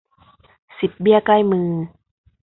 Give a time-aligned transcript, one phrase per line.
[0.79, 1.69] สิบเบี้ยใกล้มือ